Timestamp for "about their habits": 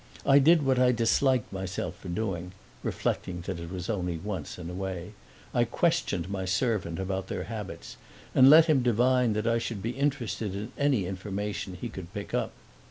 6.97-7.97